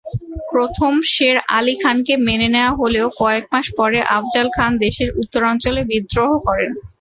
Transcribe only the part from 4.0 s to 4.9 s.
Afzal Khan